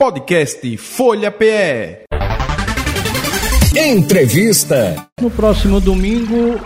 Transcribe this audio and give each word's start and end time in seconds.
Podcast 0.00 0.78
Folha 0.78 1.30
PE. 1.30 2.04
Entrevista. 3.76 5.06
No 5.20 5.30
próximo 5.30 5.78
domingo, 5.78 6.58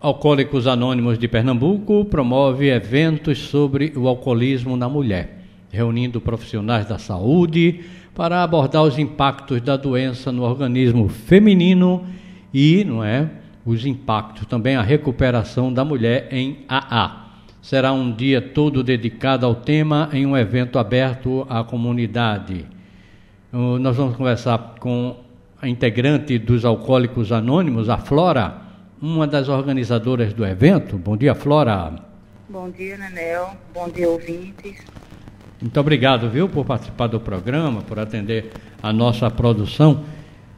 Alcoólicos 0.00 0.66
Anônimos 0.66 1.18
de 1.18 1.28
Pernambuco 1.28 2.06
promove 2.06 2.70
eventos 2.70 3.36
sobre 3.36 3.92
o 3.94 4.08
alcoolismo 4.08 4.78
na 4.78 4.88
mulher, 4.88 5.42
reunindo 5.70 6.22
profissionais 6.22 6.86
da 6.86 6.96
saúde 6.96 7.80
para 8.14 8.42
abordar 8.42 8.84
os 8.84 8.98
impactos 8.98 9.60
da 9.60 9.76
doença 9.76 10.32
no 10.32 10.42
organismo 10.42 11.06
feminino 11.06 12.06
e, 12.50 12.82
não 12.82 13.04
é, 13.04 13.28
os 13.62 13.84
impactos 13.84 14.46
também 14.46 14.76
a 14.76 14.82
recuperação 14.82 15.70
da 15.70 15.84
mulher 15.84 16.28
em 16.30 16.64
AA. 16.66 17.29
Será 17.62 17.92
um 17.92 18.10
dia 18.10 18.40
todo 18.40 18.82
dedicado 18.82 19.44
ao 19.44 19.54
tema 19.54 20.08
em 20.12 20.24
um 20.24 20.36
evento 20.36 20.78
aberto 20.78 21.46
à 21.48 21.62
comunidade. 21.62 22.64
Nós 23.52 23.96
vamos 23.96 24.16
conversar 24.16 24.76
com 24.80 25.16
a 25.60 25.68
integrante 25.68 26.38
dos 26.38 26.64
Alcoólicos 26.64 27.30
Anônimos, 27.32 27.90
a 27.90 27.98
Flora, 27.98 28.56
uma 29.00 29.26
das 29.26 29.48
organizadoras 29.50 30.32
do 30.32 30.44
evento. 30.44 30.96
Bom 30.96 31.16
dia, 31.18 31.34
Flora. 31.34 31.96
Bom 32.48 32.70
dia, 32.70 32.96
Nenel. 32.96 33.50
Bom 33.74 33.90
dia, 33.90 34.08
ouvintes. 34.08 34.82
Muito 35.60 35.78
obrigado, 35.78 36.30
viu, 36.30 36.48
por 36.48 36.64
participar 36.64 37.08
do 37.08 37.20
programa, 37.20 37.82
por 37.82 37.98
atender 37.98 38.52
a 38.82 38.90
nossa 38.90 39.30
produção. 39.30 40.02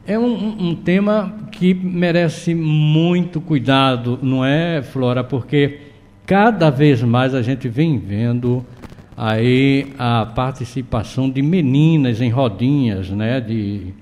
É 0.07 0.17
um, 0.17 0.69
um 0.69 0.75
tema 0.75 1.49
que 1.51 1.73
merece 1.73 2.55
muito 2.55 3.41
cuidado, 3.41 4.17
não 4.21 4.45
é, 4.45 4.81
Flora? 4.81 5.21
Porque 5.21 5.92
cada 6.25 6.69
vez 6.69 7.01
mais 7.01 7.33
a 7.33 7.41
gente 7.41 7.67
vem 7.67 7.97
vendo 7.97 8.65
aí 9.15 9.93
a 9.97 10.25
participação 10.25 11.29
de 11.29 11.41
meninas 11.41 12.21
em 12.21 12.29
rodinhas, 12.29 13.09
né, 13.09 13.39
de, 13.39 13.93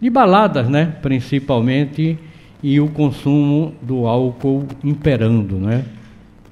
de 0.00 0.10
baladas, 0.10 0.68
né, 0.68 0.96
principalmente, 1.02 2.18
e 2.62 2.80
o 2.80 2.88
consumo 2.88 3.74
do 3.80 4.06
álcool 4.06 4.66
imperando, 4.82 5.56
né? 5.56 5.84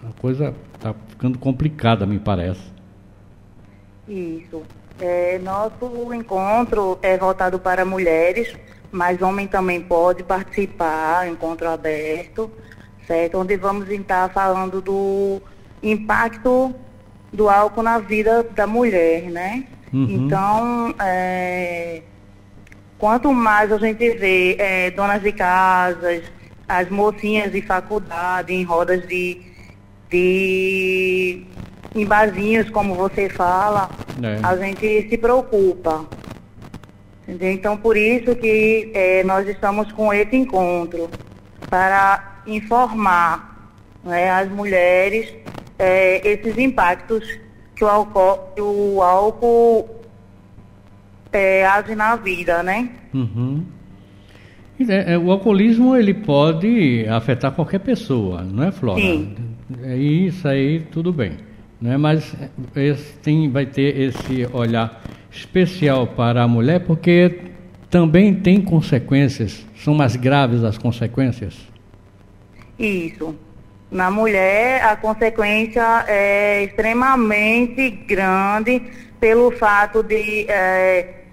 A 0.08 0.20
coisa 0.20 0.54
está 0.74 0.94
ficando 1.08 1.38
complicada, 1.38 2.06
me 2.06 2.18
parece. 2.18 2.60
Isso. 4.06 4.62
É, 5.00 5.40
nosso 5.40 6.14
encontro 6.14 6.98
é 7.02 7.16
voltado 7.16 7.58
para 7.58 7.84
mulheres, 7.84 8.54
mas 8.92 9.20
homem 9.20 9.48
também 9.48 9.80
pode 9.80 10.22
participar, 10.22 11.26
encontro 11.26 11.68
aberto, 11.68 12.50
certo? 13.06 13.38
Onde 13.38 13.56
vamos 13.56 13.88
estar 13.88 14.30
falando 14.30 14.80
do 14.80 15.40
impacto 15.82 16.74
do 17.32 17.48
álcool 17.48 17.82
na 17.82 17.98
vida 17.98 18.42
da 18.54 18.66
mulher, 18.66 19.22
né? 19.30 19.64
Uhum. 19.92 20.06
Então, 20.08 20.94
é, 21.00 22.02
quanto 22.98 23.32
mais 23.32 23.70
a 23.72 23.78
gente 23.78 24.10
vê 24.10 24.56
é, 24.58 24.90
donas 24.90 25.22
de 25.22 25.32
casas, 25.32 26.22
as 26.68 26.88
mocinhas 26.88 27.52
de 27.52 27.60
faculdade, 27.62 28.52
em 28.52 28.62
rodas 28.62 29.06
de, 29.06 29.40
de 30.10 31.46
em 31.94 32.04
barzinhos, 32.04 32.70
como 32.70 32.94
você 32.94 33.28
fala, 33.28 33.88
é. 34.22 34.40
a 34.42 34.56
gente 34.56 35.08
se 35.08 35.18
preocupa. 35.18 36.04
Entendeu? 37.22 37.52
Então, 37.52 37.76
por 37.76 37.96
isso 37.96 38.34
que 38.36 38.90
é, 38.94 39.24
nós 39.24 39.48
estamos 39.48 39.90
com 39.92 40.12
esse 40.12 40.36
encontro, 40.36 41.08
para 41.70 42.33
informar 42.46 43.72
né, 44.04 44.30
as 44.30 44.48
mulheres 44.50 45.34
é, 45.78 46.26
esses 46.28 46.56
impactos 46.58 47.26
que 47.74 47.84
o 47.84 47.88
álcool, 47.88 48.52
o 48.58 49.02
álcool 49.02 50.00
é, 51.32 51.66
age 51.66 51.94
na 51.94 52.16
vida, 52.16 52.62
né? 52.62 52.90
Uhum. 53.12 53.64
É, 54.88 55.14
é, 55.14 55.18
o 55.18 55.30
alcoolismo 55.30 55.96
ele 55.96 56.14
pode 56.14 57.06
afetar 57.08 57.52
qualquer 57.52 57.80
pessoa, 57.80 58.42
não 58.42 58.64
é, 58.64 58.72
Flora? 58.72 59.00
Sim. 59.00 59.36
É 59.82 59.96
isso 59.96 60.46
aí, 60.46 60.80
tudo 60.90 61.12
bem. 61.12 61.32
Né? 61.80 61.96
Mas 61.96 62.34
esse 62.74 63.16
tem, 63.18 63.50
vai 63.50 63.66
ter 63.66 63.98
esse 63.98 64.48
olhar 64.52 65.02
especial 65.30 66.06
para 66.06 66.42
a 66.42 66.48
mulher, 66.48 66.80
porque 66.80 67.40
também 67.90 68.34
tem 68.34 68.60
consequências, 68.60 69.66
são 69.76 69.94
mais 69.94 70.16
graves 70.16 70.64
as 70.64 70.78
consequências. 70.78 71.73
Isso. 72.78 73.34
Na 73.90 74.10
mulher, 74.10 74.82
a 74.82 74.96
consequência 74.96 76.04
é 76.08 76.64
extremamente 76.64 77.90
grande 77.90 78.82
pelo 79.20 79.50
fato 79.52 80.02
de 80.02 80.46
é, 80.48 81.24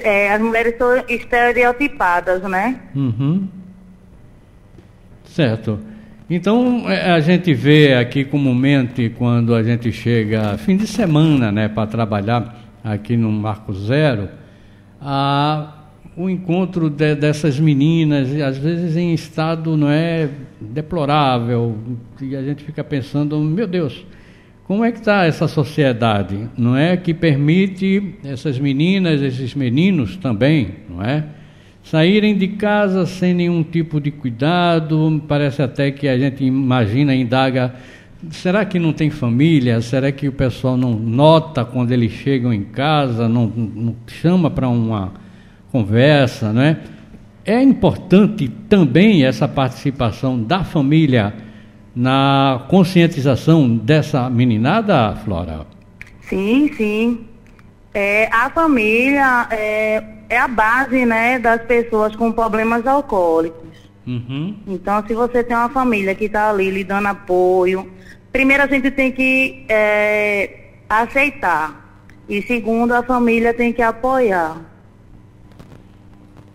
é, 0.00 0.32
as 0.32 0.40
mulheres 0.40 0.76
são 0.76 1.04
estereotipadas, 1.08 2.42
né? 2.42 2.80
Uhum. 2.94 3.48
Certo. 5.24 5.80
Então 6.28 6.84
é, 6.88 7.12
a 7.12 7.20
gente 7.20 7.54
vê 7.54 7.94
aqui 7.94 8.24
comumente 8.24 9.08
quando 9.16 9.54
a 9.54 9.62
gente 9.62 9.90
chega 9.90 10.58
fim 10.58 10.76
de 10.76 10.86
semana, 10.86 11.50
né, 11.50 11.68
para 11.68 11.86
trabalhar 11.86 12.54
aqui 12.84 13.16
no 13.16 13.32
Marco 13.32 13.72
Zero, 13.72 14.28
a 15.00 15.77
o 16.18 16.28
encontro 16.28 16.90
de, 16.90 17.14
dessas 17.14 17.60
meninas, 17.60 18.28
às 18.40 18.58
vezes 18.58 18.96
em 18.96 19.14
estado 19.14 19.76
não 19.76 19.88
é 19.88 20.28
deplorável, 20.60 21.78
e 22.20 22.34
a 22.34 22.42
gente 22.42 22.64
fica 22.64 22.82
pensando, 22.82 23.38
meu 23.38 23.68
Deus, 23.68 24.04
como 24.64 24.84
é 24.84 24.90
que 24.90 24.98
está 24.98 25.26
essa 25.26 25.46
sociedade, 25.46 26.48
não 26.58 26.76
é, 26.76 26.96
que 26.96 27.14
permite 27.14 28.16
essas 28.24 28.58
meninas, 28.58 29.22
esses 29.22 29.54
meninos 29.54 30.16
também, 30.16 30.70
não 30.90 31.00
é, 31.00 31.24
saírem 31.84 32.36
de 32.36 32.48
casa 32.48 33.06
sem 33.06 33.32
nenhum 33.32 33.62
tipo 33.62 34.00
de 34.00 34.10
cuidado, 34.10 35.22
parece 35.28 35.62
até 35.62 35.92
que 35.92 36.08
a 36.08 36.18
gente 36.18 36.42
imagina, 36.42 37.14
indaga, 37.14 37.76
será 38.28 38.64
que 38.64 38.80
não 38.80 38.92
tem 38.92 39.08
família? 39.08 39.80
Será 39.80 40.10
que 40.10 40.26
o 40.26 40.32
pessoal 40.32 40.76
não 40.76 40.94
nota 40.94 41.64
quando 41.64 41.92
eles 41.92 42.10
chegam 42.10 42.52
em 42.52 42.64
casa, 42.64 43.28
não, 43.28 43.46
não 43.46 43.94
chama 44.08 44.50
para 44.50 44.68
uma 44.68 45.27
conversa, 45.70 46.52
né? 46.52 46.78
É 47.44 47.62
importante 47.62 48.48
também 48.68 49.24
essa 49.24 49.48
participação 49.48 50.42
da 50.42 50.64
família 50.64 51.34
na 51.94 52.64
conscientização 52.68 53.76
dessa 53.76 54.28
meninada, 54.30 55.16
Flora? 55.24 55.66
Sim, 56.28 56.70
sim. 56.76 57.26
É, 57.94 58.28
a 58.30 58.50
família 58.50 59.48
é, 59.50 60.04
é, 60.28 60.38
a 60.38 60.46
base 60.46 61.04
né, 61.04 61.38
das 61.38 61.62
pessoas 61.62 62.14
com 62.14 62.30
problemas 62.30 62.86
alcoólicos. 62.86 63.66
Uhum. 64.06 64.56
Então, 64.66 65.04
se 65.06 65.14
você 65.14 65.42
tem 65.42 65.56
uma 65.56 65.68
família 65.68 66.14
que 66.14 66.26
está 66.26 66.50
ali 66.50 66.70
lhe 66.70 66.84
dando 66.84 67.06
apoio, 67.06 67.90
primeiro 68.30 68.62
a 68.62 68.66
gente 68.66 68.90
tem 68.90 69.10
que 69.10 69.64
é, 69.68 70.68
aceitar. 70.88 72.02
E 72.28 72.42
segundo, 72.42 72.92
a 72.92 73.02
família 73.02 73.54
tem 73.54 73.72
que 73.72 73.82
apoiar. 73.82 74.56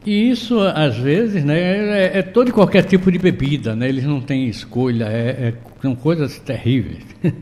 E 0.06 0.30
isso, 0.30 0.60
às 0.60 0.98
vezes, 0.98 1.44
né, 1.44 1.60
é, 1.60 2.20
é 2.20 2.22
todo 2.22 2.50
e 2.50 2.52
qualquer 2.52 2.84
tipo 2.84 3.12
de 3.12 3.18
bebida, 3.18 3.76
né? 3.76 3.88
Eles 3.88 4.04
não 4.04 4.20
têm 4.20 4.48
escolha, 4.48 5.06
é, 5.06 5.30
é, 5.30 5.54
são 5.82 5.96
coisas 5.96 6.40
terríveis. 6.40 7.04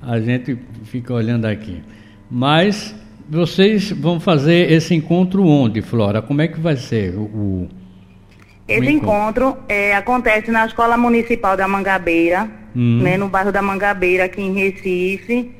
A 0.00 0.20
gente 0.20 0.56
fica 0.84 1.14
olhando 1.14 1.46
aqui. 1.46 1.82
Mas 2.30 2.94
vocês 3.28 3.90
vão 3.90 4.20
fazer 4.20 4.70
esse 4.70 4.94
encontro 4.94 5.44
onde, 5.46 5.80
Flora? 5.80 6.20
Como 6.20 6.42
é 6.42 6.48
que 6.48 6.60
vai 6.60 6.76
ser 6.76 7.14
o, 7.16 7.68
esse 8.66 8.90
encontro, 8.90 9.48
encontro 9.48 9.64
é, 9.68 9.94
acontece 9.94 10.50
na 10.50 10.66
Escola 10.66 10.96
Municipal 10.96 11.56
da 11.56 11.68
Mangabeira, 11.68 12.48
hum. 12.74 13.00
né, 13.02 13.16
no 13.16 13.28
bairro 13.28 13.52
da 13.52 13.60
Mangabeira, 13.60 14.24
aqui 14.24 14.40
em 14.40 14.54
Recife, 14.54 15.50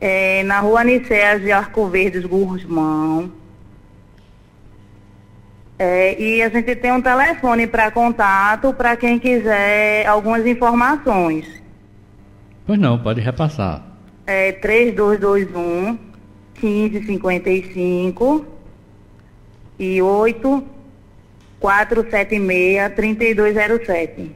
é, 0.00 0.42
na 0.44 0.60
rua 0.60 0.84
Nicéas 0.84 1.42
de 1.42 1.50
Arco 1.50 1.88
Verdes 1.88 2.24
Gurmão. 2.24 3.32
É, 5.84 6.16
e 6.16 6.40
a 6.40 6.48
gente 6.48 6.76
tem 6.76 6.92
um 6.92 7.02
telefone 7.02 7.66
para 7.66 7.90
contato 7.90 8.72
para 8.72 8.96
quem 8.96 9.18
quiser 9.18 10.06
algumas 10.06 10.46
informações. 10.46 11.44
Pois 12.64 12.78
não, 12.78 12.96
pode 13.00 13.20
repassar. 13.20 13.84
É 14.24 14.52
3221 14.52 15.98
1555 16.62 18.46
e 19.76 20.00
8 20.00 20.64
476 21.58 22.94
3207. 22.94 24.30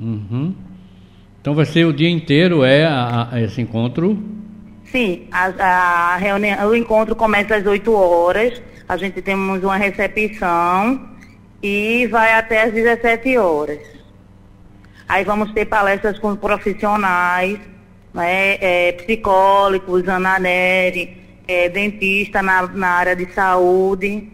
Uhum. 0.00 0.52
Então 1.40 1.54
vai 1.54 1.64
ser 1.64 1.86
o 1.86 1.92
dia 1.92 2.10
inteiro 2.10 2.64
é 2.64 2.84
a, 2.84 3.28
a, 3.30 3.40
esse 3.40 3.62
encontro? 3.62 4.20
Sim, 4.86 5.28
a, 5.30 6.14
a 6.14 6.16
reunião, 6.16 6.70
o 6.70 6.74
encontro 6.74 7.14
começa 7.14 7.54
às 7.54 7.64
8 7.64 7.92
horas 7.92 8.60
a 8.92 8.96
gente 8.98 9.22
temos 9.22 9.64
uma 9.64 9.78
recepção 9.78 11.08
e 11.62 12.06
vai 12.08 12.34
até 12.34 12.64
às 12.64 12.72
17 12.74 13.38
horas. 13.38 13.78
Aí 15.08 15.24
vamos 15.24 15.50
ter 15.52 15.64
palestras 15.64 16.18
com 16.18 16.36
profissionais, 16.36 17.58
né, 18.12 18.58
é, 18.60 18.92
psicólogos, 18.92 20.06
Ana 20.06 20.38
Neri, 20.38 21.16
é, 21.48 21.70
dentista 21.70 22.42
na, 22.42 22.66
na 22.66 22.88
área 22.88 23.16
de 23.16 23.32
saúde. 23.32 24.28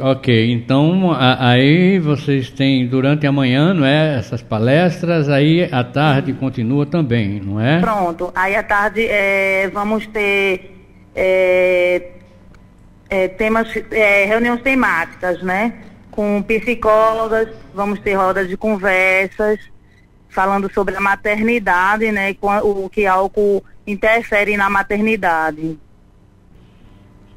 Ok, 0.00 0.52
então 0.52 1.12
a, 1.12 1.50
aí 1.50 2.00
vocês 2.00 2.50
têm 2.50 2.88
durante 2.88 3.24
a 3.24 3.30
manhã, 3.30 3.72
não 3.72 3.86
é? 3.86 4.18
Essas 4.18 4.42
palestras, 4.42 5.28
aí 5.28 5.68
à 5.70 5.84
tarde 5.84 6.32
continua 6.32 6.84
também, 6.84 7.40
não 7.40 7.60
é? 7.60 7.78
Pronto, 7.78 8.32
aí 8.34 8.56
à 8.56 8.64
tarde 8.64 9.06
é, 9.06 9.70
vamos 9.72 10.06
ter 10.08 10.77
é, 11.20 12.10
é, 13.10 13.26
temas, 13.26 13.68
é, 13.90 14.24
reuniões 14.24 14.62
temáticas, 14.62 15.42
né? 15.42 15.74
Com 16.12 16.40
psicólogas, 16.42 17.48
vamos 17.74 17.98
ter 18.00 18.14
rodas 18.14 18.48
de 18.48 18.56
conversas, 18.56 19.58
falando 20.28 20.72
sobre 20.72 20.96
a 20.96 21.00
maternidade, 21.00 22.12
né? 22.12 22.36
O 22.40 22.88
que 22.88 23.04
álcool 23.04 23.64
interfere 23.84 24.56
na 24.56 24.70
maternidade. 24.70 25.76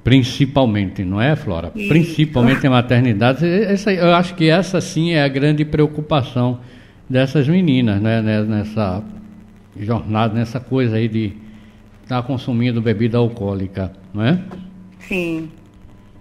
Principalmente, 0.04 1.04
não 1.04 1.20
é, 1.20 1.36
Flora? 1.36 1.72
Isso. 1.76 1.90
Principalmente 1.90 2.66
a 2.68 2.70
maternidade. 2.70 3.46
Essa, 3.46 3.92
eu 3.92 4.14
acho 4.14 4.36
que 4.36 4.50
essa 4.50 4.80
sim 4.80 5.14
é 5.14 5.24
a 5.24 5.28
grande 5.28 5.66
preocupação 5.66 6.60
dessas 7.10 7.48
meninas, 7.48 8.00
né? 8.00 8.22
Nessa 8.22 9.04
jornada, 9.80 10.34
nessa 10.34 10.60
coisa 10.60 10.98
aí 10.98 11.08
de 11.08 11.41
estar 12.12 12.22
tá 12.22 12.28
consumindo 12.28 12.82
bebida 12.82 13.18
alcoólica, 13.18 13.94
não 14.14 14.24
é? 14.24 14.38
Sim. 15.08 15.50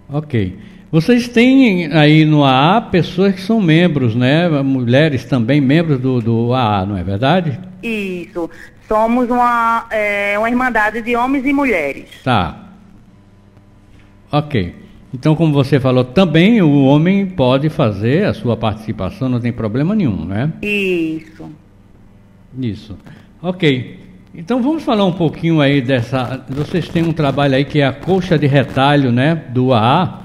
Ok. 0.09 0.57
Vocês 0.89 1.27
têm 1.27 1.87
aí 1.87 2.23
no 2.23 2.45
AA 2.45 2.81
pessoas 2.81 3.35
que 3.35 3.41
são 3.41 3.61
membros, 3.61 4.15
né? 4.15 4.47
Mulheres 4.61 5.25
também 5.25 5.59
membros 5.59 5.99
do, 5.99 6.21
do 6.21 6.53
AA, 6.53 6.85
não 6.85 6.97
é 6.97 7.03
verdade? 7.03 7.59
Isso. 7.83 8.49
Somos 8.87 9.29
uma, 9.29 9.85
é, 9.89 10.37
uma 10.37 10.49
irmandade 10.49 11.01
de 11.01 11.15
homens 11.15 11.45
e 11.45 11.53
mulheres. 11.53 12.05
Tá. 12.23 12.69
Ok. 14.31 14.75
Então, 15.13 15.35
como 15.35 15.51
você 15.51 15.77
falou, 15.77 16.05
também 16.05 16.61
o 16.61 16.85
homem 16.85 17.25
pode 17.25 17.69
fazer 17.69 18.25
a 18.25 18.33
sua 18.33 18.55
participação, 18.55 19.27
não 19.27 19.41
tem 19.41 19.51
problema 19.51 19.93
nenhum, 19.93 20.25
né? 20.25 20.53
Isso. 20.61 21.49
Isso. 22.57 22.97
Ok. 23.41 24.00
Então 24.33 24.61
vamos 24.61 24.83
falar 24.83 25.03
um 25.03 25.11
pouquinho 25.11 25.59
aí 25.59 25.81
dessa. 25.81 26.45
Vocês 26.47 26.87
têm 26.87 27.03
um 27.03 27.11
trabalho 27.11 27.55
aí 27.55 27.65
que 27.65 27.81
é 27.81 27.85
a 27.85 27.91
coxa 27.91 28.39
de 28.39 28.47
retalho, 28.47 29.11
né? 29.11 29.35
Do 29.49 29.73
AA. 29.73 30.21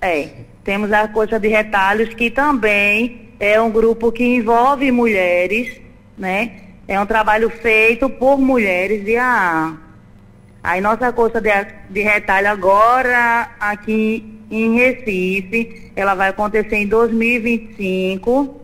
É. 0.00 0.28
Temos 0.64 0.90
a 0.92 1.06
coxa 1.08 1.38
de 1.38 1.48
retalhos 1.48 2.14
que 2.14 2.30
também 2.30 3.28
é 3.38 3.60
um 3.60 3.70
grupo 3.70 4.10
que 4.10 4.24
envolve 4.24 4.90
mulheres, 4.90 5.80
né? 6.16 6.52
É 6.88 6.98
um 6.98 7.04
trabalho 7.04 7.50
feito 7.50 8.08
por 8.08 8.38
mulheres 8.38 9.04
de 9.04 9.16
AA. 9.16 9.74
Aí 10.62 10.80
nossa 10.80 11.12
coxa 11.12 11.40
de, 11.40 11.50
de 11.90 12.00
retalho 12.00 12.48
agora 12.48 13.50
aqui 13.60 14.40
em 14.50 14.76
Recife, 14.76 15.92
ela 15.94 16.14
vai 16.14 16.30
acontecer 16.30 16.76
em 16.76 16.86
2025, 16.86 18.60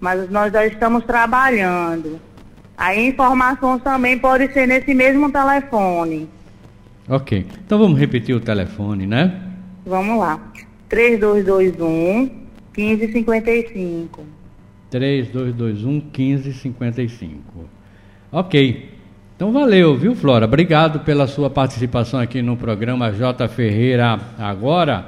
mas 0.00 0.30
nós 0.30 0.52
já 0.52 0.66
estamos 0.66 1.04
trabalhando. 1.04 2.20
A 2.82 2.96
informação 2.96 3.78
também 3.78 4.18
pode 4.18 4.52
ser 4.52 4.66
nesse 4.66 4.92
mesmo 4.92 5.30
telefone. 5.30 6.28
Ok. 7.08 7.46
Então 7.64 7.78
vamos 7.78 7.96
repetir 7.96 8.34
o 8.34 8.40
telefone, 8.40 9.06
né? 9.06 9.40
Vamos 9.86 10.18
lá. 10.18 10.40
3221 10.88 12.28
1555. 12.76 14.24
3221 14.90 15.92
1555. 15.92 17.40
Ok. 18.32 18.90
Então 19.36 19.52
valeu, 19.52 19.96
viu, 19.96 20.16
Flora? 20.16 20.46
Obrigado 20.46 21.04
pela 21.04 21.28
sua 21.28 21.48
participação 21.48 22.18
aqui 22.18 22.42
no 22.42 22.56
programa 22.56 23.12
J 23.12 23.46
Ferreira 23.46 24.18
agora. 24.36 25.06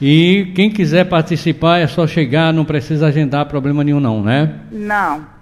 E 0.00 0.50
quem 0.56 0.68
quiser 0.68 1.04
participar 1.04 1.78
é 1.78 1.86
só 1.86 2.04
chegar, 2.04 2.52
não 2.52 2.64
precisa 2.64 3.06
agendar 3.06 3.46
problema 3.46 3.84
nenhum 3.84 4.00
não, 4.00 4.24
né? 4.24 4.58
Não. 4.72 5.40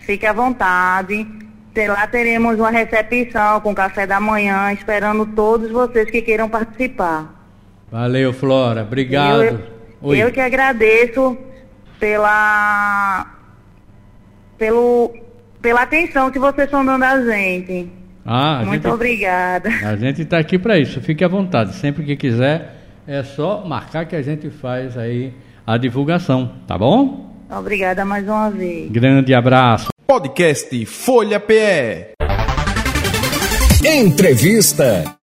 Fique 0.00 0.26
à 0.26 0.32
vontade. 0.32 1.26
Lá 1.76 2.06
teremos 2.06 2.58
uma 2.58 2.70
recepção 2.70 3.60
com 3.60 3.74
café 3.74 4.06
da 4.06 4.20
manhã, 4.20 4.72
esperando 4.72 5.26
todos 5.26 5.70
vocês 5.70 6.08
que 6.08 6.22
queiram 6.22 6.48
participar. 6.48 7.34
Valeu, 7.90 8.32
Flora. 8.32 8.82
Obrigado. 8.82 9.60
Eu, 10.02 10.14
eu 10.14 10.32
que 10.32 10.40
agradeço 10.40 11.36
pela 11.98 13.26
pelo 14.56 15.12
pela 15.60 15.82
atenção 15.82 16.30
que 16.30 16.38
vocês 16.38 16.66
estão 16.66 16.84
dando 16.84 17.02
a 17.02 17.20
gente. 17.24 17.90
Ah, 18.24 18.60
a 18.60 18.64
Muito 18.64 18.82
gente, 18.82 18.92
obrigada. 18.92 19.68
A 19.82 19.96
gente 19.96 20.22
está 20.22 20.38
aqui 20.38 20.58
para 20.58 20.78
isso. 20.78 21.00
Fique 21.00 21.24
à 21.24 21.28
vontade. 21.28 21.74
Sempre 21.74 22.04
que 22.04 22.16
quiser, 22.16 22.74
é 23.06 23.22
só 23.22 23.64
marcar 23.66 24.06
que 24.06 24.14
a 24.14 24.22
gente 24.22 24.48
faz 24.48 24.96
aí 24.96 25.32
a 25.66 25.76
divulgação, 25.76 26.52
tá 26.66 26.78
bom? 26.78 27.33
Obrigada 27.58 28.04
mais 28.04 28.24
uma 28.26 28.50
vez. 28.50 28.90
Grande 28.90 29.34
abraço. 29.34 29.88
Podcast 30.06 30.84
Folha 30.86 31.40
PE. 31.40 32.14
Entrevista. 33.84 35.16